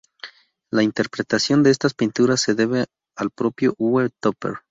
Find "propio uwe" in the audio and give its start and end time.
3.29-4.09